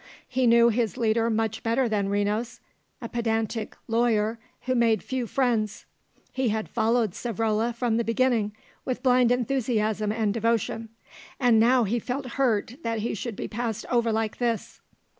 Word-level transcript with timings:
He 0.27 0.47
knew 0.47 0.69
his 0.69 0.97
leader 0.97 1.29
much 1.29 1.61
better 1.61 1.87
than 1.87 2.09
Renos, 2.09 2.59
a 3.03 3.07
pedantic 3.07 3.75
lawyer 3.87 4.39
who 4.61 4.73
made 4.73 5.03
few 5.03 5.27
friends: 5.27 5.85
he 6.33 6.49
had 6.49 6.67
followed 6.67 7.11
Savrola 7.11 7.71
from 7.71 7.97
the 7.97 8.03
beginning 8.03 8.53
with 8.83 9.03
blind 9.03 9.31
enthusiasm 9.31 10.11
and 10.11 10.33
devotion; 10.33 10.89
and 11.39 11.57
he 11.57 11.59
now 11.59 11.85
felt 11.99 12.25
hurt 12.25 12.77
that 12.81 13.01
he 13.01 13.13
should 13.13 13.35
be 13.35 13.47
passed 13.47 13.85
over 13.91 14.11
like 14.11 14.37
this. 14.39 14.81